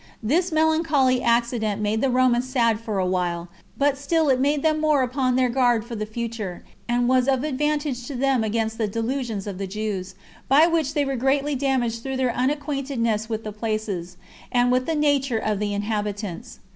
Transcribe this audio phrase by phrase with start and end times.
[0.23, 4.81] This melancholy accident made the Romans sad for a while, but still it made them
[4.81, 8.87] more upon their guard for the future, and was of advantage to them against the
[8.87, 10.15] delusions of the Jews,
[10.49, 14.17] by which they were greatly damaged through their unacquaintedness with the places,
[14.51, 16.57] and with the nature of the inhabitants.